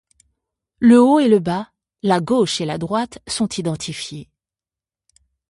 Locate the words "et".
1.19-1.27, 2.59-2.65